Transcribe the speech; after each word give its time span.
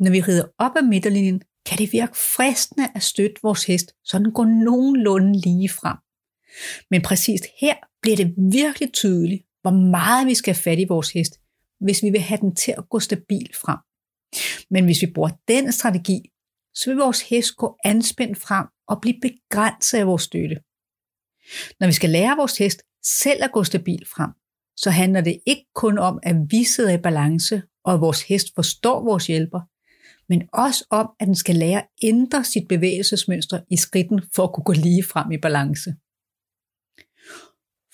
Når 0.00 0.10
vi 0.10 0.20
rider 0.20 0.44
op 0.58 0.76
ad 0.76 0.82
midterlinjen, 0.82 1.42
kan 1.66 1.78
det 1.78 1.92
virke 1.92 2.16
fristende 2.36 2.88
at 2.94 3.02
støtte 3.02 3.36
vores 3.42 3.64
hest, 3.64 3.92
så 4.04 4.18
den 4.18 4.32
går 4.32 4.44
nogenlunde 4.44 5.40
lige 5.40 5.68
frem. 5.68 5.96
Men 6.90 7.02
præcis 7.02 7.40
her 7.60 7.74
bliver 8.02 8.16
det 8.16 8.34
virkelig 8.52 8.92
tydeligt, 8.92 9.42
hvor 9.62 9.70
meget 9.70 10.26
vi 10.26 10.34
skal 10.34 10.54
have 10.54 10.62
fat 10.62 10.78
i 10.78 10.84
vores 10.88 11.10
hest, 11.10 11.40
hvis 11.80 12.02
vi 12.02 12.10
vil 12.10 12.20
have 12.20 12.40
den 12.40 12.54
til 12.54 12.74
at 12.78 12.88
gå 12.88 13.00
stabilt 13.00 13.56
frem. 13.56 13.78
Men 14.70 14.84
hvis 14.84 15.02
vi 15.02 15.12
bruger 15.14 15.30
den 15.48 15.72
strategi, 15.72 16.20
så 16.74 16.90
vil 16.90 16.98
vores 16.98 17.22
hest 17.22 17.56
gå 17.56 17.76
anspændt 17.84 18.38
frem 18.38 18.66
og 18.88 19.00
blive 19.00 19.20
begrænset 19.22 19.98
af 19.98 20.06
vores 20.06 20.22
støtte. 20.22 20.56
Når 21.80 21.86
vi 21.86 21.92
skal 21.92 22.10
lære 22.10 22.36
vores 22.36 22.58
hest 22.58 22.82
selv 23.02 23.44
at 23.44 23.52
gå 23.52 23.64
stabilt 23.64 24.08
frem, 24.08 24.30
så 24.76 24.90
handler 24.90 25.20
det 25.20 25.40
ikke 25.46 25.66
kun 25.74 25.98
om, 25.98 26.18
at 26.22 26.36
vi 26.50 26.64
sidder 26.64 26.92
i 26.92 27.02
balance, 27.02 27.62
og 27.84 27.94
at 27.94 28.00
vores 28.00 28.22
hest 28.22 28.54
forstår 28.54 29.04
vores 29.04 29.26
hjælper, 29.26 29.60
men 30.28 30.48
også 30.52 30.84
om, 30.90 31.10
at 31.20 31.26
den 31.26 31.34
skal 31.34 31.56
lære 31.56 31.82
at 31.82 31.88
ændre 32.02 32.44
sit 32.44 32.68
bevægelsesmønster 32.68 33.60
i 33.70 33.76
skridten 33.76 34.22
for 34.34 34.44
at 34.44 34.52
kunne 34.52 34.64
gå 34.64 34.72
lige 34.72 35.04
frem 35.04 35.30
i 35.30 35.38
balance. 35.38 35.90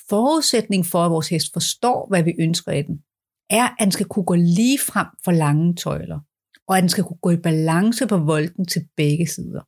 Forudsætning 0.09 0.87
for, 0.87 0.99
at 1.05 1.11
vores 1.11 1.29
hest 1.29 1.53
forstår, 1.53 2.07
hvad 2.09 2.23
vi 2.23 2.33
ønsker 2.39 2.73
af 2.73 2.85
den, 2.85 3.03
er, 3.51 3.69
at 3.69 3.77
den 3.81 3.93
skal 3.93 4.07
kunne 4.07 4.25
gå 4.25 4.35
lige 4.35 4.79
frem 4.79 5.07
for 5.25 5.33
lange 5.33 5.75
tøjler, 5.75 6.21
og 6.69 6.77
at 6.77 6.83
den 6.83 6.89
skal 6.89 7.05
kunne 7.05 7.23
gå 7.23 7.31
i 7.31 7.37
balance 7.37 8.07
på 8.07 8.17
volden 8.17 8.67
til 8.67 8.89
begge 8.97 9.27
sider. 9.27 9.63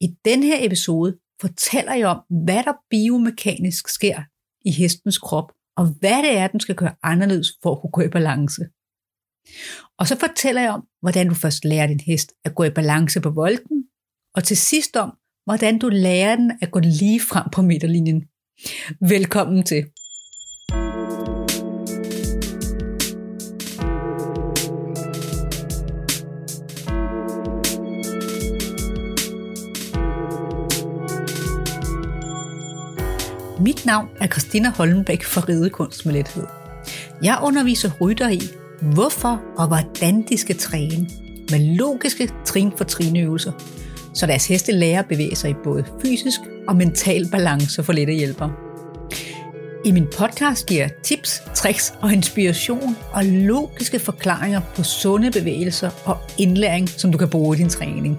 I 0.00 0.16
den 0.24 0.42
her 0.42 0.66
episode 0.66 1.18
fortæller 1.40 1.94
jeg 1.94 2.08
om, 2.08 2.20
hvad 2.44 2.64
der 2.64 2.72
biomekanisk 2.90 3.88
sker 3.88 4.22
i 4.64 4.70
hestens 4.70 5.18
krop, 5.18 5.52
og 5.76 5.86
hvad 6.00 6.22
det 6.22 6.36
er, 6.36 6.46
den 6.46 6.60
skal 6.60 6.74
gøre 6.74 6.94
anderledes 7.02 7.48
for 7.62 7.72
at 7.74 7.80
kunne 7.80 7.90
gå 7.90 8.00
i 8.00 8.08
balance. 8.08 8.62
Og 9.98 10.06
så 10.06 10.18
fortæller 10.18 10.62
jeg 10.62 10.70
om, 10.70 10.84
hvordan 11.02 11.28
du 11.28 11.34
først 11.34 11.64
lærer 11.64 11.86
din 11.86 12.00
hest 12.00 12.32
at 12.44 12.54
gå 12.54 12.64
i 12.64 12.70
balance 12.70 13.20
på 13.20 13.30
volden, 13.30 13.84
og 14.34 14.44
til 14.44 14.56
sidst 14.56 14.96
om, 14.96 15.12
hvordan 15.44 15.78
du 15.78 15.88
lærer 15.88 16.36
den 16.36 16.52
at 16.62 16.70
gå 16.70 16.78
lige 16.78 17.20
frem 17.20 17.44
på 17.52 17.62
midterlinjen. 17.62 18.24
Velkommen 19.00 19.62
til. 19.62 19.84
Mit 33.60 33.86
navn 33.86 34.08
er 34.20 34.26
Christina 34.26 34.70
Holmbæk 34.70 35.24
fra 35.24 35.40
Ridekunst 35.40 36.06
med 36.06 36.14
Lethed. 36.14 36.46
Jeg 37.22 37.38
underviser 37.42 37.90
rytter 38.00 38.28
i, 38.28 38.40
hvorfor 38.82 39.42
og 39.56 39.66
hvordan 39.66 40.24
de 40.28 40.36
skal 40.38 40.56
træne 40.56 41.08
med 41.50 41.76
logiske 41.76 42.30
trin 42.44 42.72
for 42.76 42.84
trinøvelser, 42.84 43.52
så 44.14 44.26
deres 44.26 44.48
heste 44.48 44.72
lærer 44.72 44.98
at 44.98 45.08
bevæge 45.08 45.36
sig 45.36 45.50
i 45.50 45.54
både 45.64 45.84
fysisk 46.02 46.40
og 46.68 46.76
mental 46.76 47.28
balance 47.30 47.82
for 47.82 47.92
lette 47.92 48.12
hjælper. 48.12 48.66
I 49.84 49.92
min 49.92 50.06
podcast 50.18 50.66
giver 50.66 50.80
jeg 50.80 50.90
tips, 51.04 51.42
tricks 51.54 51.94
og 52.02 52.12
inspiration 52.12 52.96
og 53.12 53.24
logiske 53.24 53.98
forklaringer 53.98 54.60
på 54.76 54.82
sunde 54.82 55.30
bevægelser 55.30 55.90
og 56.04 56.18
indlæring, 56.38 56.88
som 56.88 57.12
du 57.12 57.18
kan 57.18 57.30
bruge 57.30 57.56
i 57.56 57.58
din 57.58 57.68
træning. 57.68 58.18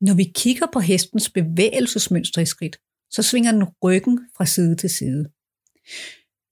Når 0.00 0.14
vi 0.14 0.24
kigger 0.34 0.66
på 0.72 0.80
hestens 0.80 1.30
bevægelsesmønster 1.30 2.42
i 2.42 2.46
skridt, 2.46 2.76
så 3.10 3.22
svinger 3.22 3.52
den 3.52 3.64
ryggen 3.82 4.20
fra 4.36 4.46
side 4.46 4.76
til 4.76 4.90
side. 4.90 5.24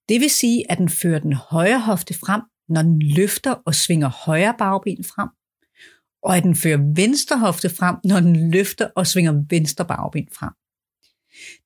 Det 0.08 0.20
vil 0.20 0.30
sige, 0.30 0.70
at 0.70 0.78
den 0.78 0.89
fører 0.89 1.19
den 1.19 1.33
højre 1.33 1.80
hofte 1.80 2.14
frem, 2.14 2.42
når 2.68 2.82
den 2.82 3.02
løfter 3.02 3.52
og 3.52 3.74
svinger 3.74 4.08
højre 4.08 4.55
bagben 4.58 5.05
frem, 5.05 5.28
og 6.22 6.36
at 6.36 6.42
den 6.42 6.56
fører 6.56 6.94
venstre 6.94 7.38
hofte 7.38 7.70
frem, 7.70 7.96
når 8.05 8.20
den 8.20 8.50
løfter 8.50 8.88
og 8.96 9.06
svinger 9.06 9.44
venstre 9.50 9.86
bagben 9.86 10.28
frem. 10.32 10.52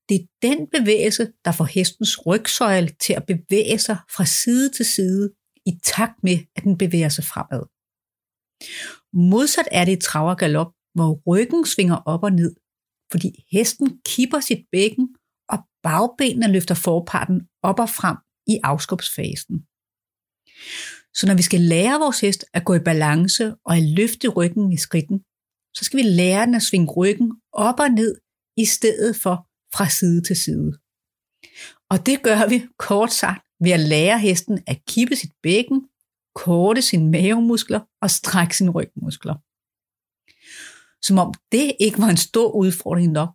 Det 0.09 0.17
er 0.17 0.27
den 0.43 0.67
bevægelse, 0.67 1.33
der 1.45 1.53
får 1.53 1.65
hestens 1.65 2.27
rygsøjle 2.27 2.89
til 3.01 3.13
at 3.13 3.27
bevæge 3.27 3.79
sig 3.79 3.99
fra 4.17 4.25
side 4.25 4.71
til 4.71 4.85
side 4.85 5.33
i 5.67 5.73
takt 5.83 6.23
med, 6.23 6.39
at 6.57 6.63
den 6.65 6.79
bevæger 6.79 7.09
sig 7.09 7.25
fremad. 7.25 7.63
Modsat 9.13 9.69
er 9.73 9.85
det 9.85 9.93
i 9.93 10.01
trav 10.01 10.29
og 10.29 10.39
galop, 10.39 10.73
hvor 10.95 11.23
ryggen 11.27 11.67
svinger 11.67 11.97
op 11.97 12.23
og 12.23 12.33
ned, 12.33 12.55
fordi 13.13 13.45
hesten 13.51 14.01
kipper 14.07 14.41
sit 14.41 14.65
bækken, 14.73 15.09
og 15.49 15.59
bagbenene 15.83 16.53
løfter 16.53 16.75
forparten 16.75 17.49
op 17.63 17.79
og 17.81 17.89
frem 17.89 18.17
i 18.47 18.61
afskubsfasen. 18.65 19.67
Så 21.17 21.27
når 21.27 21.35
vi 21.35 21.43
skal 21.43 21.61
lære 21.61 22.01
vores 22.01 22.21
hest 22.21 22.45
at 22.53 22.65
gå 22.65 22.75
i 22.75 22.79
balance 22.79 23.55
og 23.65 23.77
at 23.77 23.83
løfte 23.83 24.29
ryggen 24.29 24.73
i 24.73 24.77
skridten, 24.77 25.19
så 25.75 25.85
skal 25.85 25.97
vi 25.97 26.03
lære 26.03 26.47
den 26.47 26.55
at 26.55 26.63
svinge 26.63 26.93
ryggen 26.93 27.33
op 27.53 27.81
og 27.81 27.89
ned, 27.89 28.17
i 28.57 28.65
stedet 28.65 29.17
for 29.17 29.47
fra 29.75 29.89
side 29.89 30.23
til 30.23 30.37
side. 30.37 30.73
Og 31.91 32.07
det 32.07 32.23
gør 32.23 32.49
vi 32.49 32.67
kort 32.79 33.13
sagt 33.13 33.47
ved 33.61 33.71
at 33.71 33.81
lære 33.81 34.19
hesten 34.19 34.63
at 34.67 34.79
kippe 34.89 35.17
sit 35.17 35.33
bækken, 35.43 35.89
korte 36.35 36.83
sine 36.83 37.11
mavemuskler 37.11 37.81
og 38.03 38.11
strække 38.11 38.57
sine 38.57 38.71
rygmuskler. 38.71 39.35
Som 41.07 41.19
om 41.19 41.35
det 41.53 41.77
ikke 41.81 41.99
var 41.99 42.09
en 42.09 42.17
stor 42.17 42.51
udfordring 42.51 43.13
nok, 43.13 43.31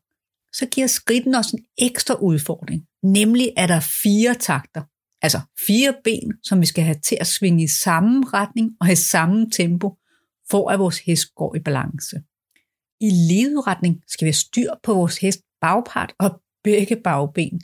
så 0.53 0.65
giver 0.65 0.87
skridten 0.87 1.35
os 1.35 1.51
en 1.51 1.65
ekstra 1.77 2.15
udfordring, 2.15 2.87
nemlig 3.03 3.53
at 3.57 3.69
der 3.69 3.75
er 3.75 3.89
fire 4.03 4.35
takter, 4.35 4.83
altså 5.21 5.39
fire 5.67 5.93
ben, 6.03 6.33
som 6.43 6.61
vi 6.61 6.65
skal 6.65 6.83
have 6.83 6.99
til 6.99 7.17
at 7.19 7.27
svinge 7.27 7.63
i 7.63 7.67
samme 7.67 8.23
retning 8.33 8.71
og 8.79 8.85
have 8.85 8.95
samme 8.95 9.49
tempo, 9.49 9.97
for 10.49 10.69
at 10.69 10.79
vores 10.79 10.99
hest 10.99 11.35
går 11.35 11.55
i 11.55 11.59
balance. 11.59 12.21
I 12.99 13.09
lederetning 13.09 14.01
skal 14.07 14.25
vi 14.25 14.29
have 14.29 14.33
styr 14.33 14.71
på 14.83 14.93
vores 14.93 15.17
hest 15.17 15.39
bagpart 15.61 16.13
og 16.19 16.41
begge 16.63 16.95
bagben. 16.95 17.61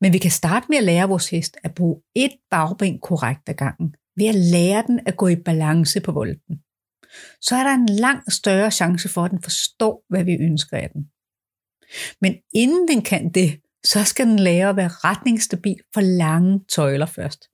Men 0.00 0.12
vi 0.12 0.18
kan 0.18 0.30
starte 0.30 0.66
med 0.68 0.78
at 0.78 0.84
lære 0.84 1.08
vores 1.08 1.30
hest 1.30 1.56
at 1.64 1.74
bruge 1.74 2.02
et 2.14 2.32
bagben 2.50 2.98
korrekt 2.98 3.48
ad 3.48 3.54
gangen, 3.54 3.94
ved 4.16 4.26
at 4.26 4.34
lære 4.34 4.84
den 4.86 5.00
at 5.06 5.16
gå 5.16 5.28
i 5.28 5.36
balance 5.36 6.00
på 6.00 6.12
volden 6.12 6.64
så 7.40 7.56
er 7.56 7.62
der 7.62 7.74
en 7.74 7.86
langt 7.86 8.32
større 8.32 8.70
chance 8.70 9.08
for, 9.08 9.24
at 9.24 9.30
den 9.30 9.42
forstår, 9.42 10.04
hvad 10.08 10.24
vi 10.24 10.32
ønsker 10.40 10.76
af 10.76 10.90
den. 10.90 11.02
Men 12.20 12.34
inden 12.54 12.88
den 12.88 13.02
kan 13.02 13.32
det, 13.32 13.60
så 13.84 14.04
skal 14.04 14.26
den 14.26 14.38
lære 14.38 14.68
at 14.68 14.76
være 14.76 14.88
retningsstabil 14.88 15.80
for 15.94 16.00
lange 16.00 16.60
tøjler 16.68 17.06
først. 17.06 17.48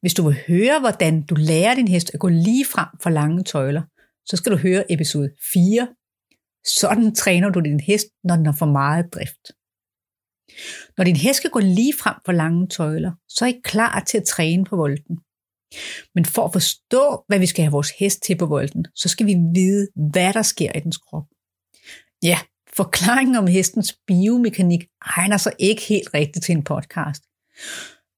Hvis 0.00 0.14
du 0.14 0.22
vil 0.28 0.38
høre, 0.48 0.80
hvordan 0.80 1.22
du 1.22 1.34
lærer 1.34 1.74
din 1.74 1.88
hest 1.88 2.10
at 2.14 2.20
gå 2.20 2.28
lige 2.28 2.66
frem 2.66 2.88
for 3.02 3.10
lange 3.10 3.44
tøjler, 3.44 3.82
så 4.26 4.36
skal 4.36 4.52
du 4.52 4.56
høre 4.56 4.92
episode 4.92 5.30
4. 5.52 5.88
Sådan 6.66 7.14
træner 7.14 7.50
du 7.50 7.60
din 7.60 7.80
hest, 7.80 8.06
når 8.24 8.36
den 8.36 8.46
har 8.46 8.52
for 8.52 8.66
meget 8.66 9.14
drift. 9.14 9.44
Når 10.96 11.04
din 11.04 11.16
hest 11.16 11.36
skal 11.36 11.50
gå 11.50 11.58
lige 11.58 11.94
frem 12.02 12.16
for 12.24 12.32
lange 12.32 12.68
tøjler, 12.68 13.12
så 13.28 13.44
er 13.44 13.48
I 13.48 13.60
klar 13.64 14.00
til 14.00 14.18
at 14.18 14.24
træne 14.24 14.64
på 14.64 14.76
volden. 14.76 15.18
Men 16.14 16.24
for 16.24 16.44
at 16.44 16.52
forstå, 16.52 17.24
hvad 17.28 17.38
vi 17.38 17.46
skal 17.46 17.64
have 17.64 17.72
vores 17.72 17.90
hest 17.98 18.22
til 18.22 18.38
på 18.38 18.46
volden, 18.46 18.86
så 18.94 19.08
skal 19.08 19.26
vi 19.26 19.34
vide, 19.54 19.88
hvad 20.12 20.32
der 20.32 20.42
sker 20.42 20.72
i 20.76 20.80
dens 20.80 20.98
krop. 20.98 21.26
Ja, 22.22 22.38
forklaringen 22.80 23.36
om 23.36 23.46
hestens 23.46 23.98
biomekanik 24.06 24.82
egner 25.16 25.36
sig 25.36 25.52
ikke 25.58 25.82
helt 25.82 26.14
rigtigt 26.14 26.44
til 26.44 26.52
en 26.52 26.64
podcast. 26.64 27.22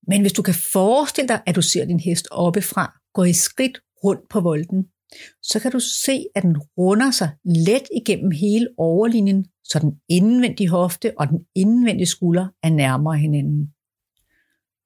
Men 0.08 0.20
hvis 0.20 0.32
du 0.32 0.42
kan 0.42 0.54
forestille 0.72 1.28
dig, 1.28 1.40
at 1.46 1.56
du 1.56 1.62
ser 1.62 1.84
din 1.84 2.00
hest 2.00 2.28
oppefra 2.30 2.84
gå 3.14 3.24
i 3.24 3.32
skridt 3.32 3.78
rundt 4.04 4.28
på 4.30 4.40
volden, 4.40 4.84
så 5.42 5.60
kan 5.60 5.72
du 5.72 5.80
se, 5.80 6.24
at 6.34 6.42
den 6.42 6.56
runder 6.78 7.10
sig 7.10 7.30
let 7.44 7.86
igennem 7.96 8.30
hele 8.30 8.68
overlinjen, 8.78 9.46
så 9.64 9.78
den 9.78 9.92
indvendige 10.08 10.68
hofte 10.68 11.12
og 11.18 11.28
den 11.28 11.40
indvendige 11.54 12.06
skulder 12.06 12.46
er 12.62 12.70
nærmere 12.70 13.18
hinanden. 13.18 13.66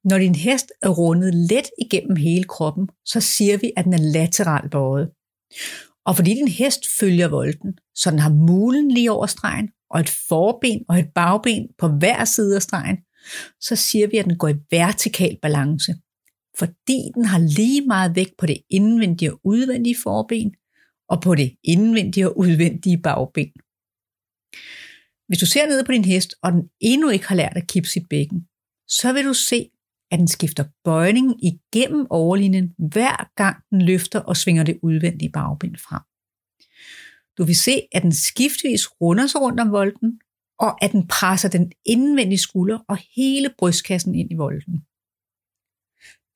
Når 0.09 0.17
din 0.17 0.35
hest 0.35 0.71
er 0.81 0.89
rundet 0.89 1.33
let 1.33 1.69
igennem 1.81 2.15
hele 2.15 2.43
kroppen, 2.43 2.89
så 3.05 3.19
siger 3.19 3.57
vi, 3.57 3.71
at 3.77 3.85
den 3.85 3.93
er 3.93 4.11
lateral 4.13 4.69
bøjet. 4.69 5.09
Og 6.07 6.15
fordi 6.15 6.29
din 6.29 6.47
hest 6.47 6.87
følger 6.99 7.27
volden, 7.27 7.77
så 7.95 8.11
den 8.11 8.19
har 8.19 8.33
mulen 8.33 8.91
lige 8.91 9.11
over 9.11 9.25
stregen, 9.25 9.69
og 9.89 9.99
et 9.99 10.09
forben 10.27 10.85
og 10.89 10.99
et 10.99 11.09
bagben 11.15 11.67
på 11.77 11.87
hver 11.87 12.25
side 12.25 12.55
af 12.55 12.61
stregen, 12.61 12.97
så 13.61 13.75
siger 13.75 14.07
vi, 14.07 14.17
at 14.17 14.25
den 14.25 14.37
går 14.37 14.47
i 14.47 14.55
vertikal 14.71 15.37
balance. 15.41 15.95
Fordi 16.57 16.99
den 17.15 17.25
har 17.25 17.39
lige 17.39 17.81
meget 17.81 18.15
vægt 18.15 18.37
på 18.37 18.45
det 18.45 18.57
indvendige 18.69 19.33
og 19.33 19.39
udvendige 19.43 19.95
forben, 20.03 20.55
og 21.09 21.21
på 21.21 21.35
det 21.35 21.55
indvendige 21.63 22.29
og 22.29 22.37
udvendige 22.37 22.97
bagben. 22.97 23.51
Hvis 25.27 25.39
du 25.39 25.45
ser 25.45 25.67
ned 25.67 25.85
på 25.85 25.91
din 25.91 26.05
hest, 26.05 26.35
og 26.43 26.51
den 26.51 26.63
endnu 26.79 27.09
ikke 27.09 27.27
har 27.27 27.35
lært 27.35 27.57
at 27.57 27.67
kippe 27.67 27.89
sit 27.89 28.09
bækken, 28.09 28.47
så 28.87 29.13
vil 29.13 29.25
du 29.25 29.33
se, 29.33 29.69
at 30.11 30.19
den 30.19 30.27
skifter 30.27 30.65
bøjning 30.83 31.43
igennem 31.43 32.07
overlinjen, 32.09 32.75
hver 32.77 33.31
gang 33.35 33.57
den 33.71 33.81
løfter 33.81 34.19
og 34.19 34.37
svinger 34.37 34.63
det 34.63 34.79
udvendige 34.81 35.31
bagben 35.31 35.77
frem. 35.77 36.01
Du 37.37 37.43
vil 37.43 37.55
se, 37.55 37.81
at 37.91 38.03
den 38.03 38.11
skiftvis 38.11 38.87
runder 39.01 39.27
sig 39.27 39.41
rundt 39.41 39.59
om 39.59 39.71
volden, 39.71 40.19
og 40.59 40.83
at 40.83 40.91
den 40.91 41.07
presser 41.07 41.49
den 41.49 41.71
indvendige 41.85 42.37
skulder 42.37 42.79
og 42.89 42.97
hele 43.15 43.49
brystkassen 43.57 44.15
ind 44.15 44.31
i 44.31 44.35
volden. 44.35 44.81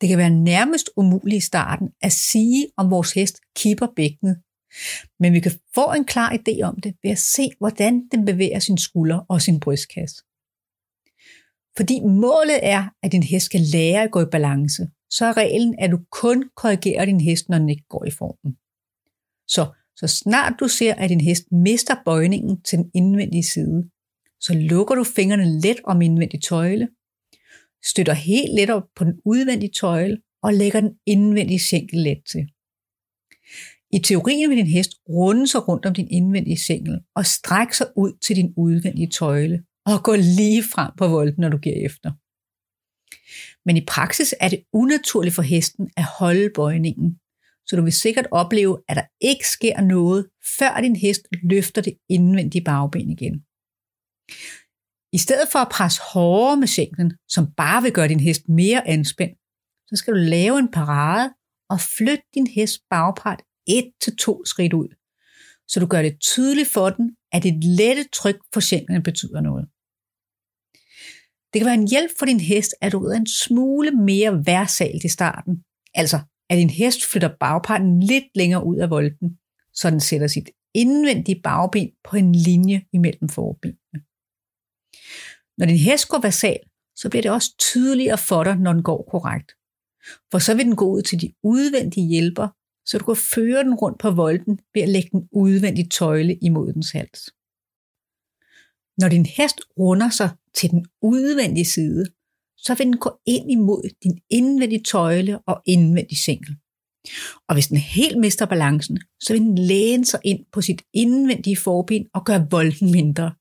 Det 0.02 0.10
kan 0.10 0.18
være 0.18 0.30
nærmest 0.30 0.90
umuligt 0.98 1.44
i 1.44 1.46
starten 1.46 1.90
at 2.02 2.12
sige, 2.12 2.68
om 2.78 2.92
vores 2.92 3.14
hest 3.14 3.42
kipper 3.56 3.88
bækkenet, 3.96 4.42
men 5.20 5.34
vi 5.34 5.40
kan 5.40 5.52
få 5.76 5.94
en 5.94 6.06
klar 6.06 6.32
idé 6.32 6.62
om 6.62 6.80
det 6.82 6.96
ved 7.04 7.12
at 7.12 7.20
se, 7.20 7.50
hvordan 7.58 8.08
den 8.12 8.26
bevæger 8.26 8.60
sin 8.60 8.78
skulder 8.78 9.20
og 9.30 9.42
sin 9.42 9.60
brystkasse. 9.60 10.24
Fordi 11.78 12.00
målet 12.00 12.60
er, 12.62 12.84
at 13.04 13.12
din 13.12 13.24
hest 13.24 13.46
skal 13.46 13.62
lære 13.74 14.04
at 14.04 14.12
gå 14.12 14.22
i 14.22 14.32
balance, 14.32 14.88
så 15.10 15.26
er 15.26 15.38
reglen, 15.38 15.76
at 15.80 15.92
du 15.92 16.00
kun 16.12 16.50
korrigerer 16.56 17.06
din 17.06 17.22
hest, 17.22 17.50
når 17.50 17.58
den 17.58 17.70
ikke 17.70 17.86
går 17.90 18.06
i 18.06 18.12
formen. 18.12 18.56
Så, 19.48 19.74
så 19.96 20.08
snart 20.08 20.54
du 20.60 20.68
ser, 20.68 20.94
at 20.94 21.10
din 21.10 21.22
hest 21.22 21.44
mister 21.52 21.96
bøjningen 22.06 22.62
til 22.62 22.78
den 22.78 22.92
indvendige 22.94 23.44
side, 23.44 23.90
så 24.40 24.54
lukker 24.54 24.96
du 24.96 25.04
fingrene 25.04 25.60
let 25.62 25.80
om 25.84 26.02
indvendig 26.02 26.44
tøjle, 26.44 26.88
støtter 27.84 28.14
helt 28.14 28.56
let 28.56 28.70
op 28.70 28.84
på 28.96 29.04
den 29.04 29.14
udvendige 29.26 29.72
tøjle 29.72 30.18
og 30.44 30.54
lægger 30.54 30.82
den 30.82 30.94
indvendige 31.06 31.60
sænkel 31.60 32.00
let 32.00 32.22
til. 32.32 32.44
I 33.94 34.00
teorien 34.00 34.50
vil 34.50 34.58
din 34.58 34.68
hest 34.68 34.92
runde 35.10 35.48
sig 35.48 35.68
rundt 35.68 35.86
om 35.86 35.94
din 35.94 36.08
indvendige 36.12 36.60
sænkel 36.60 37.00
og 37.16 37.26
strække 37.26 37.78
sig 37.78 37.88
ud 37.98 38.18
til 38.22 38.36
din 38.36 38.54
udvendige 38.58 39.10
tøjle 39.10 39.64
og 39.86 40.04
gå 40.04 40.16
lige 40.16 40.64
frem 40.64 40.92
på 40.98 41.08
volden, 41.08 41.42
når 41.42 41.50
du 41.50 41.58
giver 41.58 41.86
efter. 41.86 42.12
Men 43.66 43.78
i 43.78 43.86
praksis 43.86 44.36
er 44.40 44.50
det 44.50 44.64
unaturligt 44.74 45.36
for 45.36 45.42
hesten 45.42 45.90
at 45.98 46.04
holde 46.20 46.50
bøjningen, 46.56 47.20
så 47.68 47.76
du 47.76 47.84
vil 47.84 47.94
sikkert 47.94 48.28
opleve, 48.32 48.82
at 48.90 48.96
der 48.96 49.08
ikke 49.22 49.48
sker 49.48 49.82
noget, 49.82 50.30
før 50.60 50.82
din 50.82 50.96
hest 50.96 51.22
løfter 51.44 51.82
det 51.82 51.98
indvendige 52.10 52.64
bagben 52.64 53.10
igen. 53.10 53.36
I 55.14 55.18
stedet 55.18 55.48
for 55.52 55.60
at 55.60 55.72
presse 55.72 56.02
hårdere 56.14 56.58
med 56.58 56.68
sænken, 56.68 57.14
som 57.28 57.54
bare 57.58 57.82
vil 57.82 57.94
gøre 57.94 58.08
din 58.08 58.20
hest 58.20 58.50
mere 58.50 58.88
anspændt, 58.88 59.38
så 59.90 59.96
skal 59.96 60.14
du 60.14 60.20
lave 60.20 60.60
en 60.60 60.72
parade 60.72 61.34
og 61.70 61.80
flytte 61.98 62.24
din 62.36 62.48
hest 62.48 62.82
bagpart 62.90 63.42
et 63.68 63.92
til 64.02 64.16
to 64.16 64.46
skridt 64.46 64.74
ud, 64.74 64.90
så 65.68 65.80
du 65.80 65.86
gør 65.86 66.02
det 66.02 66.20
tydeligt 66.20 66.70
for 66.70 66.90
den, 66.90 67.16
at 67.32 67.46
et 67.46 67.64
lette 67.64 68.04
tryk 68.14 68.40
på 68.54 68.62
sjælen 68.62 69.04
betyder 69.04 69.42
noget. 69.42 69.66
Det 71.54 71.60
kan 71.60 71.66
være 71.66 71.82
en 71.84 71.88
hjælp 71.88 72.12
for 72.20 72.26
din 72.26 72.40
hest, 72.40 72.72
at 72.82 72.92
du 72.92 73.04
er 73.06 73.16
en 73.16 73.28
smule 73.28 73.92
mere 73.92 74.46
værsalt 74.46 75.04
i 75.04 75.10
starten. 75.10 75.64
Altså, 75.94 76.20
at 76.50 76.58
din 76.58 76.70
hest 76.70 77.06
flytter 77.06 77.36
bagparten 77.40 78.00
lidt 78.00 78.24
længere 78.36 78.66
ud 78.66 78.78
af 78.78 78.90
volden, 78.90 79.40
så 79.74 79.90
den 79.90 80.00
sætter 80.00 80.28
sit 80.28 80.50
indvendige 80.74 81.42
bagben 81.44 81.90
på 82.04 82.16
en 82.16 82.36
linje 82.36 82.82
imellem 82.94 83.30
forbenene. 83.30 84.00
Når 85.58 85.66
din 85.66 85.78
hest 85.78 86.08
går 86.08 86.22
versal, 86.22 86.60
så 86.96 87.10
bliver 87.10 87.22
det 87.22 87.32
også 87.32 87.56
tydeligere 87.60 88.18
for 88.18 88.44
dig, 88.44 88.56
når 88.58 88.74
den 88.74 88.84
går 88.84 89.08
korrekt. 89.12 89.52
For 90.32 90.40
så 90.40 90.56
vil 90.56 90.66
den 90.66 90.76
gå 90.76 90.86
ud 90.96 91.02
til 91.02 91.22
de 91.22 91.34
udvendige 91.44 92.08
hjælper, 92.08 92.48
så 92.86 92.98
du 92.98 93.06
kan 93.06 93.16
føre 93.16 93.64
den 93.64 93.74
rundt 93.74 94.00
på 94.00 94.12
volden 94.12 94.60
ved 94.74 94.82
at 94.82 94.90
lægge 94.90 95.10
den 95.12 95.30
udvendige 95.32 95.90
tøjle 95.90 96.36
imod 96.36 96.74
dens 96.74 96.92
hals. 96.92 97.34
Når 98.98 99.10
din 99.10 99.26
hest 99.26 99.62
runder 99.80 100.10
sig 100.10 100.30
til 100.54 100.70
den 100.70 100.86
udvendige 101.02 101.66
side, 101.66 102.06
så 102.58 102.76
vil 102.76 102.86
den 102.86 102.98
gå 102.98 103.20
ind 103.26 103.52
imod 103.52 103.90
din 104.04 104.22
indvendige 104.30 104.84
tøjle 104.84 105.40
og 105.40 105.62
indvendige 105.66 106.20
sænkel. 106.26 106.56
Og 107.48 107.56
hvis 107.56 107.68
den 107.68 107.78
helt 107.78 108.18
mister 108.18 108.46
balancen, 108.46 109.00
så 109.20 109.34
vil 109.34 109.42
den 109.42 109.58
læne 109.58 110.06
sig 110.06 110.20
ind 110.24 110.46
på 110.52 110.62
sit 110.62 110.82
indvendige 110.94 111.58
forben 111.58 112.08
og 112.14 112.26
gøre 112.26 112.48
volden 112.52 112.92
mindre. 112.92 113.34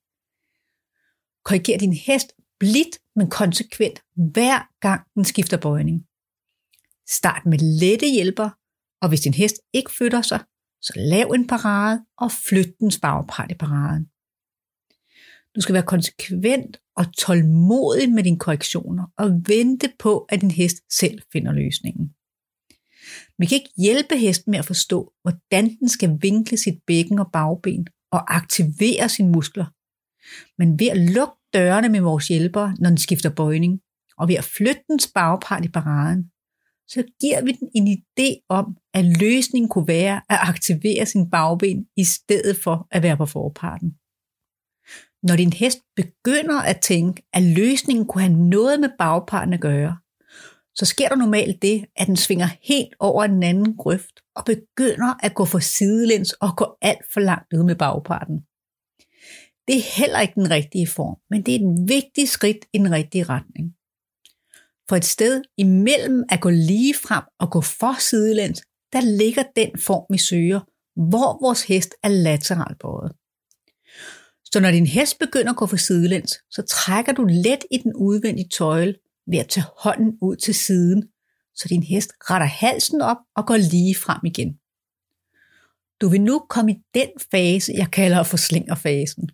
Korriger 1.45 1.79
din 1.79 1.93
hest 1.93 2.33
blidt, 2.61 2.99
men 3.17 3.31
konsekvent 3.31 4.03
hver 4.33 4.81
gang 4.81 5.03
den 5.15 5.25
skifter 5.25 5.57
bøjning. 5.57 6.07
Start 7.09 7.47
med 7.47 7.59
lette 7.59 8.07
hjælper, 8.07 8.51
og 9.03 9.09
hvis 9.09 9.21
din 9.21 9.35
hest 9.35 9.57
ikke 9.73 9.91
flytter 9.99 10.23
sig, 10.23 10.41
så 10.83 10.93
lav 10.97 11.27
en 11.27 11.47
parade 11.47 12.01
og 12.19 12.31
flyt 12.49 12.79
den 12.81 12.93
bagpart 13.03 13.51
i 13.51 13.55
paraden. 13.55 14.05
Du 15.57 15.61
skal 15.61 15.73
være 15.73 15.83
konsekvent 15.83 16.77
og 16.97 17.17
tålmodig 17.17 18.11
med 18.11 18.25
dine 18.25 18.39
korrektioner 18.39 19.05
og 19.17 19.31
vente 19.47 19.93
på, 19.99 20.19
at 20.19 20.41
din 20.41 20.51
hest 20.51 20.77
selv 20.91 21.23
finder 21.33 21.53
løsningen. 21.53 22.15
Vi 23.39 23.47
kan 23.47 23.57
ikke 23.57 23.75
hjælpe 23.77 24.17
hesten 24.17 24.51
med 24.51 24.59
at 24.59 24.65
forstå, 24.65 25.13
hvordan 25.23 25.77
den 25.81 25.89
skal 25.89 26.19
vinkle 26.21 26.57
sit 26.57 26.79
bækken 26.87 27.19
og 27.19 27.33
bagben 27.33 27.87
og 28.13 28.35
aktivere 28.37 29.09
sine 29.09 29.33
muskler. 29.33 29.67
Men 30.59 30.79
ved 30.79 30.87
at 30.87 30.99
lukke 30.99 31.35
dørene 31.55 31.89
med 31.89 32.01
vores 32.01 32.29
hjælper, 32.29 32.73
når 32.79 32.89
den 32.89 32.99
skifter 32.99 33.31
bøjning, 33.31 33.81
og 34.19 34.29
ved 34.29 34.35
at 34.35 34.45
flytte 34.45 34.83
dens 34.89 35.11
bagpart 35.15 35.65
i 35.65 35.69
paraden, 35.69 36.31
så 36.93 37.05
giver 37.21 37.45
vi 37.45 37.53
den 37.53 37.69
en 37.75 37.89
idé 37.99 38.47
om, 38.49 38.77
at 38.95 39.05
løsningen 39.05 39.69
kunne 39.69 39.89
være 39.89 40.17
at 40.17 40.39
aktivere 40.41 41.07
sin 41.07 41.31
bagben 41.31 41.87
i 41.97 42.05
stedet 42.05 42.57
for 42.65 42.87
at 42.91 43.03
være 43.03 43.17
på 43.17 43.27
forparten. 43.27 43.91
Når 45.23 45.37
din 45.37 45.53
hest 45.53 45.79
begynder 45.97 46.61
at 46.61 46.81
tænke, 46.81 47.23
at 47.33 47.43
løsningen 47.43 48.07
kunne 48.07 48.23
have 48.23 48.49
noget 48.49 48.81
med 48.81 48.91
bagparten 48.99 49.55
at 49.55 49.61
gøre, 49.61 49.99
så 50.75 50.85
sker 50.87 51.09
der 51.09 51.17
normalt 51.17 51.63
det, 51.63 51.85
at 51.97 52.07
den 52.07 52.17
svinger 52.17 52.49
helt 52.63 52.95
over 52.99 53.27
den 53.27 53.43
anden 53.43 53.77
grøft 53.77 54.21
og 54.37 54.45
begynder 54.45 55.25
at 55.27 55.35
gå 55.35 55.45
for 55.45 55.59
sidelæns 55.59 56.33
og 56.33 56.57
gå 56.57 56.77
alt 56.83 57.05
for 57.13 57.21
langt 57.21 57.53
ud 57.53 57.65
med 57.65 57.77
bagparten. 57.77 58.41
Det 59.69 59.77
er 59.77 60.01
heller 60.01 60.21
ikke 60.21 60.35
den 60.35 60.51
rigtige 60.51 60.87
form, 60.87 61.17
men 61.31 61.43
det 61.43 61.55
er 61.55 61.59
et 61.59 61.89
vigtigt 61.89 62.29
skridt 62.29 62.67
i 62.73 62.79
den 62.79 62.91
rigtige 62.91 63.25
retning. 63.25 63.75
For 64.91 64.97
et 64.97 65.05
sted 65.05 65.43
imellem 65.57 66.25
at 66.29 66.41
gå 66.41 66.51
lige 66.51 66.95
frem 66.95 67.23
og 67.39 67.51
gå 67.51 67.61
for 67.61 68.01
sidelæns, 68.01 68.63
der 68.93 69.01
ligger 69.01 69.43
den 69.57 69.79
form, 69.79 70.07
vi 70.11 70.19
søger, 70.19 70.61
hvor 71.09 71.47
vores 71.47 71.63
hest 71.63 71.95
er 72.03 72.09
lateralt 72.09 72.79
bøjet. 72.79 73.13
Så 74.45 74.61
når 74.61 74.71
din 74.71 74.87
hest 74.87 75.19
begynder 75.19 75.51
at 75.51 75.57
gå 75.57 75.67
for 75.67 75.77
sidelæns, 75.77 76.35
så 76.51 76.63
trækker 76.63 77.13
du 77.13 77.25
let 77.25 77.65
i 77.71 77.77
den 77.77 77.93
udvendige 77.95 78.49
tøjle 78.49 78.95
ved 79.27 79.39
at 79.39 79.49
tage 79.49 79.67
hånden 79.79 80.19
ud 80.23 80.37
til 80.37 80.55
siden, 80.55 81.09
så 81.55 81.69
din 81.69 81.83
hest 81.83 82.11
retter 82.31 82.47
halsen 82.47 83.01
op 83.01 83.17
og 83.37 83.47
går 83.47 83.57
lige 83.57 83.95
frem 83.95 84.21
igen. 84.25 84.59
Du 86.01 86.09
vil 86.09 86.21
nu 86.21 86.39
komme 86.49 86.73
i 86.73 86.77
den 86.95 87.11
fase, 87.31 87.73
jeg 87.77 87.91
kalder 87.91 88.23
for 88.23 88.37
slingerfasen. 88.37 89.31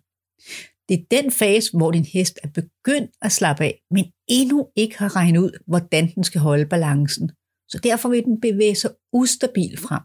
Det 0.89 0.99
er 0.99 1.21
den 1.21 1.31
fase, 1.31 1.77
hvor 1.77 1.91
din 1.91 2.05
hest 2.05 2.39
er 2.43 2.47
begyndt 2.47 3.11
at 3.21 3.31
slappe 3.31 3.63
af, 3.63 3.81
men 3.91 4.05
endnu 4.27 4.67
ikke 4.75 4.97
har 4.97 5.15
regnet 5.15 5.39
ud, 5.39 5.63
hvordan 5.67 6.11
den 6.15 6.23
skal 6.23 6.41
holde 6.41 6.65
balancen. 6.65 7.31
Så 7.67 7.79
derfor 7.83 8.09
vil 8.09 8.23
den 8.23 8.41
bevæge 8.41 8.75
sig 8.75 8.91
ustabil 9.13 9.77
frem. 9.77 10.01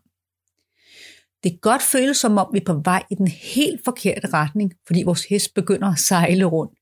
Det 1.42 1.52
kan 1.52 1.58
godt 1.62 1.82
føles 1.82 2.16
som 2.16 2.38
om, 2.38 2.48
vi 2.52 2.58
er 2.58 2.64
på 2.64 2.80
vej 2.84 3.02
i 3.10 3.14
den 3.14 3.28
helt 3.28 3.84
forkerte 3.84 4.28
retning, 4.28 4.72
fordi 4.86 5.02
vores 5.02 5.24
hest 5.24 5.54
begynder 5.54 5.88
at 5.92 5.98
sejle 5.98 6.44
rundt. 6.44 6.78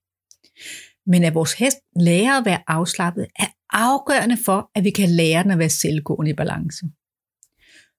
Men 1.06 1.24
at 1.24 1.34
vores 1.34 1.52
hest 1.52 1.78
lærer 1.96 2.38
at 2.38 2.46
være 2.46 2.62
afslappet, 2.66 3.26
er 3.38 3.46
afgørende 3.70 4.36
for, 4.44 4.70
at 4.74 4.84
vi 4.84 4.90
kan 4.90 5.08
lære 5.08 5.42
den 5.42 5.50
at 5.50 5.58
være 5.58 5.68
selvgående 5.68 6.30
i 6.30 6.34
balance. 6.34 6.86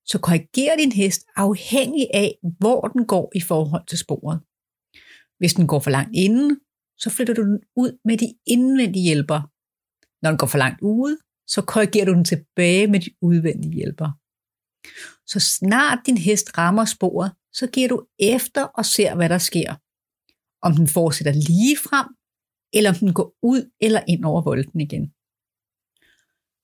Så 0.05 0.19
korriger 0.19 0.75
din 0.77 0.91
hest 0.91 1.21
afhængig 1.35 2.07
af, 2.13 2.37
hvor 2.59 2.81
den 2.81 3.05
går 3.05 3.31
i 3.35 3.41
forhold 3.41 3.87
til 3.87 3.97
sporet. 3.97 4.39
Hvis 5.41 5.53
den 5.53 5.67
går 5.67 5.79
for 5.79 5.91
langt 5.97 6.13
inden, 6.25 6.59
så 6.97 7.09
flytter 7.09 7.33
du 7.33 7.41
den 7.41 7.59
ud 7.75 7.91
med 8.05 8.17
de 8.17 8.29
indvendige 8.55 9.03
hjælper. 9.03 9.39
Når 10.21 10.29
den 10.29 10.37
går 10.37 10.47
for 10.47 10.57
langt 10.57 10.81
ude, 10.81 11.17
så 11.47 11.61
korrigerer 11.61 12.05
du 12.05 12.13
den 12.13 12.25
tilbage 12.25 12.87
med 12.87 12.99
de 12.99 13.11
udvendige 13.21 13.73
hjælper. 13.73 14.09
Så 15.31 15.39
snart 15.39 15.99
din 16.05 16.17
hest 16.17 16.57
rammer 16.57 16.85
sporet, 16.85 17.31
så 17.53 17.67
giver 17.67 17.87
du 17.87 18.05
efter 18.19 18.63
og 18.63 18.85
ser, 18.85 19.15
hvad 19.15 19.29
der 19.29 19.37
sker. 19.37 19.71
Om 20.67 20.71
den 20.75 20.87
fortsætter 20.87 21.33
lige 21.33 21.77
frem, 21.87 22.07
eller 22.73 22.89
om 22.93 22.97
den 23.03 23.13
går 23.13 23.29
ud 23.51 23.61
eller 23.81 24.01
ind 24.07 24.25
over 24.25 24.41
volden 24.41 24.79
igen. 24.87 25.05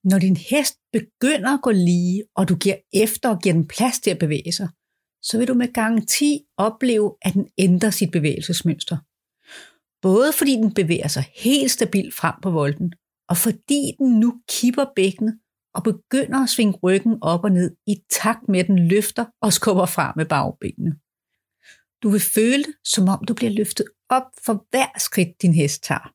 Når 0.10 0.20
din 0.20 0.38
hest 0.38 0.76
begynder 0.98 1.52
at 1.54 1.62
gå 1.62 1.72
lige, 1.72 2.24
og 2.36 2.50
du 2.50 2.56
giver 2.56 2.78
efter 2.94 3.30
og 3.30 3.40
giver 3.42 3.56
den 3.56 3.68
plads 3.68 4.00
til 4.00 4.12
at 4.12 4.20
bevæge 4.20 4.52
sig, 4.52 4.70
så 5.22 5.38
vil 5.38 5.48
du 5.48 5.54
med 5.54 5.74
garanti 5.74 6.40
opleve, 6.58 7.16
at 7.22 7.34
den 7.34 7.48
ændrer 7.58 7.90
sit 7.90 8.12
bevægelsesmønster. 8.12 8.98
Både 10.02 10.34
fordi 10.34 10.52
den 10.52 10.74
bevæger 10.74 11.08
sig 11.08 11.26
helt 11.36 11.72
stabilt 11.72 12.14
frem 12.14 12.36
på 12.42 12.52
volden, 12.52 12.94
og 13.30 13.38
fordi 13.38 13.92
den 14.00 14.20
nu 14.20 14.42
kipper 14.50 14.86
bækkenet 14.96 15.40
og 15.76 15.84
begynder 15.84 16.44
at 16.44 16.50
svinge 16.50 16.80
ryggen 16.84 17.18
op 17.22 17.44
og 17.44 17.52
ned 17.52 17.76
i 17.88 17.96
takt 18.10 18.50
med, 18.50 18.60
at 18.60 18.68
den 18.68 18.88
løfter 18.88 19.26
og 19.42 19.54
skubber 19.54 19.86
frem 19.86 20.14
med 20.16 20.26
bagbenene. 20.26 20.96
Du 22.04 22.10
vil 22.10 22.22
føle 22.36 22.66
som 22.84 23.08
om 23.08 23.26
du 23.26 23.34
bliver 23.34 23.52
løftet 23.52 23.86
op 24.10 24.24
for 24.46 24.66
hver 24.70 25.00
skridt, 25.00 25.42
din 25.42 25.54
hest 25.54 25.84
tager. 25.84 26.14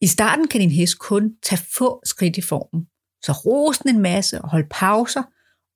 I 0.00 0.06
starten 0.06 0.48
kan 0.48 0.60
din 0.60 0.70
hest 0.70 0.98
kun 0.98 1.36
tage 1.42 1.62
få 1.78 2.00
skridt 2.04 2.38
i 2.38 2.40
formen, 2.40 2.86
så 3.24 3.32
ros 3.32 3.78
den 3.78 3.94
en 3.94 4.02
masse 4.02 4.42
og 4.42 4.50
hold 4.50 4.66
pauser 4.70 5.22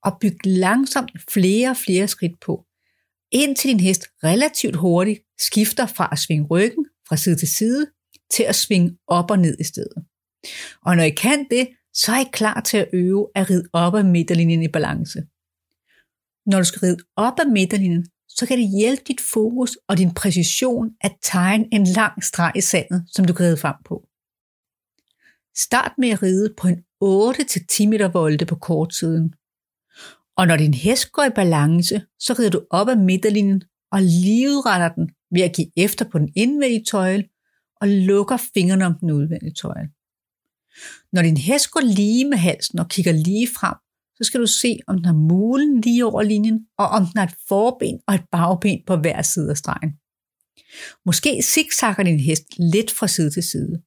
og 0.05 0.19
byg 0.21 0.39
langsomt 0.45 1.11
flere 1.31 1.71
og 1.71 1.77
flere 1.77 2.09
skridt 2.09 2.41
på, 2.41 2.65
indtil 3.33 3.71
din 3.71 3.81
hest 3.81 4.03
relativt 4.25 4.77
hurtigt 4.77 5.21
skifter 5.39 5.87
fra 5.87 6.09
at 6.13 6.19
svinge 6.19 6.47
ryggen 6.47 6.87
fra 7.09 7.17
side 7.17 7.37
til 7.37 7.49
side 7.49 7.87
til 8.33 8.43
at 8.43 8.55
svinge 8.55 8.99
op 9.07 9.31
og 9.31 9.39
ned 9.39 9.57
i 9.61 9.65
stedet. 9.65 10.05
Og 10.83 10.97
når 10.97 11.03
I 11.03 11.11
kan 11.11 11.47
det, 11.51 11.69
så 11.93 12.13
er 12.13 12.21
I 12.21 12.29
klar 12.33 12.61
til 12.61 12.77
at 12.77 12.89
øve 12.93 13.29
at 13.35 13.51
ride 13.51 13.69
op 13.73 13.95
ad 13.95 14.05
midterlinjen 14.05 14.63
i 14.63 14.69
balance. 14.69 15.23
Når 16.47 16.59
du 16.59 16.65
skal 16.65 16.81
ride 16.81 16.97
op 17.17 17.41
ad 17.41 17.51
midterlinjen, 17.51 18.07
så 18.29 18.47
kan 18.47 18.59
det 18.59 18.69
hjælpe 18.79 19.03
dit 19.09 19.21
fokus 19.33 19.79
og 19.89 19.99
din 19.99 20.15
præcision 20.15 20.91
at 21.01 21.13
tegne 21.23 21.69
en 21.73 21.85
lang 21.85 22.25
streg 22.25 22.53
i 22.57 22.61
sandet, 22.61 23.05
som 23.13 23.25
du 23.25 23.33
kan 23.33 23.47
ride 23.47 23.57
frem 23.57 23.75
på. 23.85 24.09
Start 25.57 25.93
med 25.99 26.09
at 26.09 26.23
ride 26.23 26.55
på 26.57 26.69
en 26.69 26.79
8-10 27.05 27.89
meter 27.89 28.09
volde 28.09 28.47
på 28.47 28.55
kortsiden. 28.55 29.35
Og 30.37 30.47
når 30.47 30.57
din 30.57 30.75
hest 30.75 31.13
går 31.13 31.25
i 31.25 31.31
balance, 31.35 32.03
så 32.19 32.35
rider 32.39 32.51
du 32.51 32.67
op 32.71 32.89
ad 32.89 32.97
midterlinjen 32.97 33.63
og 33.93 34.03
livretter 34.03 34.89
den 34.89 35.11
ved 35.31 35.43
at 35.43 35.57
give 35.57 35.71
efter 35.77 36.05
på 36.11 36.19
den 36.19 36.33
indvendige 36.37 36.85
tøjle 36.85 37.25
og 37.81 37.89
lukker 37.89 38.37
fingrene 38.55 38.87
om 38.87 38.95
den 39.01 39.11
udvendige 39.11 39.55
tøjle. 39.55 39.89
Når 41.13 41.23
din 41.23 41.37
hest 41.37 41.71
går 41.71 41.81
lige 41.81 42.29
med 42.29 42.39
halsen 42.39 42.79
og 42.79 42.89
kigger 42.89 43.13
lige 43.13 43.49
frem, 43.57 43.75
så 44.17 44.25
skal 44.25 44.41
du 44.41 44.47
se, 44.47 44.79
om 44.87 44.97
den 44.97 45.05
har 45.05 45.13
mulen 45.13 45.81
lige 45.81 46.07
over 46.07 46.23
linjen, 46.23 46.67
og 46.79 46.89
om 46.89 47.07
den 47.07 47.17
har 47.17 47.27
et 47.27 47.35
forben 47.49 48.01
og 48.09 48.15
et 48.15 48.25
bagben 48.33 48.83
på 48.87 48.97
hver 48.97 49.23
side 49.23 49.51
af 49.51 49.57
stregen. 49.57 49.91
Måske 51.07 51.43
zigzagger 51.43 52.03
din 52.03 52.21
hest 52.21 52.45
lidt 52.59 52.91
fra 52.91 53.07
side 53.07 53.31
til 53.31 53.43
side. 53.43 53.83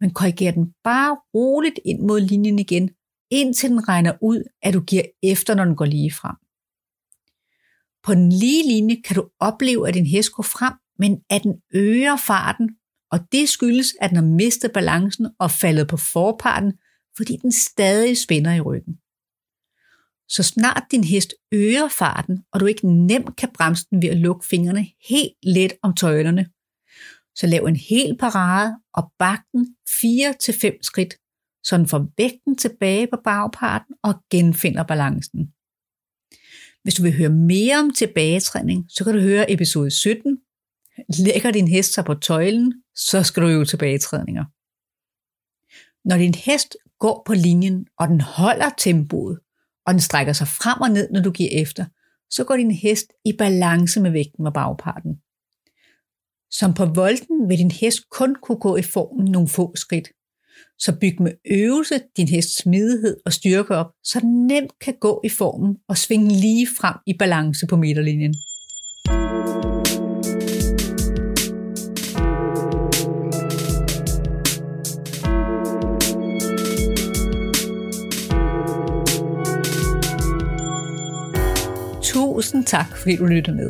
Men 0.00 0.10
korrigerer 0.10 0.52
den 0.52 0.66
bare 0.84 1.16
roligt 1.34 1.78
ind 1.84 2.00
mod 2.00 2.20
linjen 2.20 2.58
igen, 2.58 2.90
indtil 3.34 3.70
den 3.70 3.88
regner 3.88 4.12
ud, 4.22 4.42
at 4.62 4.74
du 4.74 4.80
giver 4.80 5.02
efter, 5.22 5.54
når 5.54 5.64
den 5.64 5.76
går 5.76 5.84
lige 5.84 6.12
frem. 6.12 6.36
På 8.02 8.14
den 8.14 8.32
lige 8.32 8.68
linje 8.68 8.96
kan 9.04 9.16
du 9.16 9.28
opleve, 9.40 9.88
at 9.88 9.94
din 9.94 10.06
hest 10.06 10.32
går 10.32 10.42
frem, 10.42 10.74
men 10.98 11.20
at 11.30 11.42
den 11.42 11.54
øger 11.74 12.16
farten, 12.16 12.70
og 13.10 13.18
det 13.32 13.48
skyldes, 13.48 13.94
at 14.00 14.10
den 14.10 14.16
har 14.16 14.24
mistet 14.24 14.72
balancen 14.72 15.28
og 15.38 15.50
faldet 15.50 15.88
på 15.88 15.96
forparten, 15.96 16.72
fordi 17.16 17.36
den 17.42 17.52
stadig 17.52 18.18
spænder 18.18 18.54
i 18.54 18.60
ryggen. 18.60 18.94
Så 20.28 20.42
snart 20.42 20.82
din 20.90 21.04
hest 21.04 21.34
øger 21.52 21.88
farten, 21.88 22.44
og 22.52 22.60
du 22.60 22.66
ikke 22.66 22.88
nemt 22.90 23.36
kan 23.36 23.48
bremse 23.54 23.86
den 23.90 24.02
ved 24.02 24.08
at 24.08 24.16
lukke 24.16 24.46
fingrene 24.46 24.86
helt 25.08 25.32
let 25.42 25.72
om 25.82 25.94
tøjlerne, 25.94 26.46
så 27.34 27.46
lav 27.46 27.64
en 27.64 27.76
hel 27.76 28.16
parade 28.18 28.76
og 28.94 29.12
bak 29.18 29.40
den 29.52 29.76
4-5 29.88 30.78
skridt, 30.82 31.14
så 31.64 31.78
den 31.78 31.86
får 31.86 32.06
vægten 32.18 32.56
tilbage 32.56 33.06
på 33.06 33.16
bagparten 33.24 33.94
og 34.02 34.14
genfinder 34.30 34.82
balancen. 34.82 35.52
Hvis 36.82 36.94
du 36.94 37.02
vil 37.02 37.16
høre 37.16 37.28
mere 37.28 37.78
om 37.78 37.90
tilbagetræning, 37.90 38.84
så 38.88 39.04
kan 39.04 39.14
du 39.14 39.20
høre 39.20 39.52
episode 39.52 39.90
17. 39.90 40.38
Lægger 41.18 41.50
din 41.50 41.68
hest 41.68 41.92
sig 41.92 42.04
på 42.04 42.14
tøjlen, 42.14 42.82
så 42.94 43.22
skal 43.22 43.42
du 43.42 43.48
øve 43.48 43.64
tilbagetræninger. 43.64 44.44
Når 46.08 46.16
din 46.16 46.34
hest 46.34 46.76
går 46.98 47.22
på 47.26 47.34
linjen, 47.34 47.86
og 47.98 48.08
den 48.08 48.20
holder 48.20 48.70
tempoet, 48.78 49.38
og 49.86 49.92
den 49.92 50.00
strækker 50.00 50.32
sig 50.32 50.48
frem 50.48 50.80
og 50.80 50.90
ned, 50.90 51.10
når 51.10 51.22
du 51.22 51.30
giver 51.30 51.62
efter, 51.62 51.84
så 52.30 52.44
går 52.44 52.56
din 52.56 52.70
hest 52.70 53.12
i 53.24 53.32
balance 53.38 54.00
med 54.00 54.10
vægten 54.10 54.44
på 54.44 54.50
bagparten. 54.50 55.20
Som 56.50 56.74
på 56.74 56.84
volden 56.86 57.48
vil 57.48 57.58
din 57.58 57.70
hest 57.70 58.10
kun 58.10 58.34
kunne 58.42 58.60
gå 58.60 58.76
i 58.76 58.82
formen 58.82 59.32
nogle 59.32 59.48
få 59.48 59.72
skridt. 59.76 60.08
Så 60.78 60.96
byg 61.00 61.22
med 61.22 61.32
øvelse 61.50 61.94
din 62.16 62.28
hests 62.28 62.56
smidighed 62.56 63.16
og 63.26 63.32
styrke 63.32 63.74
op, 63.74 63.86
så 64.04 64.20
den 64.20 64.46
nemt 64.46 64.72
kan 64.80 64.94
gå 65.00 65.20
i 65.24 65.28
formen 65.28 65.76
og 65.88 65.98
svinge 65.98 66.28
lige 66.28 66.66
frem 66.78 66.94
i 67.06 67.14
balance 67.18 67.66
på 67.66 67.76
midterlinjen. 67.76 68.34
Tusind 82.02 82.64
tak, 82.64 82.96
fordi 82.96 83.16
du 83.16 83.26
lytter 83.26 83.54
med. 83.54 83.68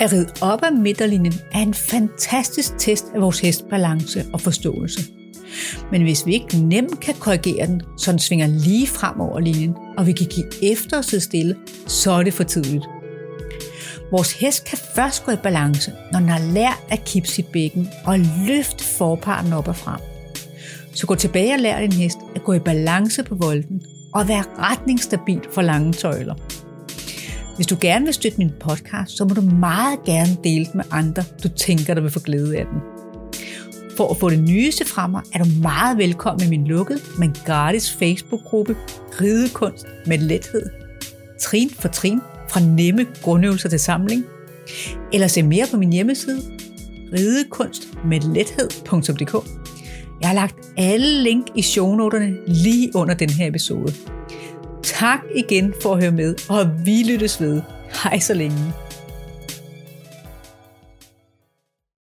At 0.00 0.12
ride 0.12 0.28
op 0.42 0.60
ad 0.62 0.70
midterlinjen 0.70 1.34
er 1.52 1.58
en 1.58 1.74
fantastisk 1.74 2.78
test 2.78 3.04
af 3.14 3.20
vores 3.20 3.40
hestbalance 3.40 4.24
og 4.32 4.40
forståelse. 4.40 5.00
Men 5.92 6.02
hvis 6.02 6.26
vi 6.26 6.32
ikke 6.32 6.56
nemt 6.56 7.00
kan 7.00 7.14
korrigere 7.14 7.66
den, 7.66 7.82
så 7.96 8.10
den 8.10 8.18
svinger 8.18 8.46
lige 8.46 8.86
frem 8.86 9.20
over 9.20 9.40
linjen, 9.40 9.74
og 9.98 10.06
vi 10.06 10.12
kan 10.12 10.26
give 10.26 10.72
efter 10.72 10.98
og 10.98 11.04
sidde 11.04 11.24
stille, 11.24 11.56
så 11.86 12.10
er 12.10 12.22
det 12.22 12.34
for 12.34 12.44
tidligt. 12.44 12.84
Vores 14.10 14.32
hest 14.32 14.64
kan 14.64 14.78
først 14.94 15.24
gå 15.24 15.32
i 15.32 15.36
balance, 15.42 15.92
når 16.12 16.18
den 16.20 16.28
har 16.28 16.52
lært 16.52 16.82
at 16.88 17.04
kippe 17.04 17.28
sit 17.28 17.46
bækken 17.46 17.88
og 18.04 18.18
løfte 18.46 18.84
forparten 18.84 19.52
op 19.52 19.68
og 19.68 19.76
frem. 19.76 20.00
Så 20.92 21.06
gå 21.06 21.14
tilbage 21.14 21.54
og 21.54 21.60
lær 21.60 21.80
din 21.80 21.92
hest 21.92 22.18
at 22.34 22.44
gå 22.44 22.52
i 22.52 22.58
balance 22.58 23.22
på 23.22 23.34
volden 23.34 23.82
og 24.14 24.28
være 24.28 24.44
retningsstabil 24.58 25.40
for 25.52 25.62
lange 25.62 25.92
tøjler. 25.92 26.34
Hvis 27.56 27.66
du 27.66 27.76
gerne 27.80 28.04
vil 28.04 28.14
støtte 28.14 28.38
min 28.38 28.52
podcast, 28.60 29.16
så 29.16 29.24
må 29.24 29.34
du 29.34 29.40
meget 29.40 30.04
gerne 30.04 30.36
dele 30.44 30.64
den 30.64 30.72
med 30.74 30.84
andre, 30.90 31.24
du 31.42 31.48
tænker, 31.48 31.94
der 31.94 32.00
vil 32.00 32.10
få 32.10 32.20
glæde 32.20 32.56
af 32.58 32.66
den. 32.66 32.95
For 33.96 34.10
at 34.10 34.16
få 34.16 34.30
det 34.30 34.38
nyeste 34.38 34.84
fra 34.84 35.06
mig, 35.06 35.22
er 35.32 35.38
du 35.38 35.44
meget 35.62 35.98
velkommen 35.98 36.46
i 36.46 36.50
min 36.50 36.66
lukkede, 36.66 37.00
men 37.18 37.36
gratis 37.46 37.92
Facebook-gruppe 37.92 38.76
Ridekunst 39.20 39.86
med 40.06 40.18
lethed. 40.18 40.70
Trin 41.40 41.70
for 41.70 41.88
trin 41.88 42.20
fra 42.50 42.60
nemme 42.60 43.06
grundøvelser 43.22 43.68
til 43.68 43.78
samling. 43.78 44.24
Eller 45.12 45.26
se 45.26 45.42
mere 45.42 45.66
på 45.70 45.76
min 45.76 45.92
hjemmeside 45.92 46.42
ridekunstmedlethed.dk 47.12 49.34
Jeg 50.20 50.28
har 50.28 50.34
lagt 50.34 50.56
alle 50.76 51.22
link 51.22 51.46
i 51.54 51.62
shownoterne 51.62 52.36
lige 52.46 52.90
under 52.94 53.14
den 53.14 53.30
her 53.30 53.48
episode. 53.48 53.92
Tak 54.82 55.20
igen 55.34 55.74
for 55.82 55.94
at 55.94 56.02
høre 56.02 56.12
med, 56.12 56.34
og 56.48 56.86
vi 56.86 57.04
lyttes 57.08 57.40
ved. 57.40 57.62
Hej 58.02 58.18
så 58.18 58.34
længe. 58.34 58.72